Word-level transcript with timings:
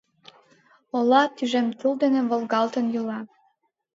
Ола 0.97 1.21
тӱжем 1.35 1.67
тул 1.79 1.93
дене 2.03 2.21
волгалтын 2.29 2.85
йӱла. 2.93 3.19